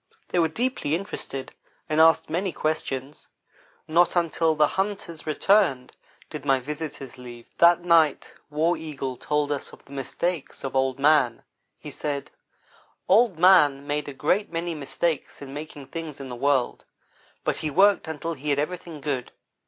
[0.29, 1.53] They were deeply interested,
[1.87, 3.27] and asked many questions.
[3.87, 5.95] Not until the hunters returned
[6.27, 7.45] did my visitors leave.
[7.59, 11.43] That night War Eagle told us of the mistakes of Old man.
[11.77, 12.31] He said:
[13.07, 16.83] "Old man made a great many mistakes in making things in the world,
[17.43, 19.31] but he worked until he had everything good.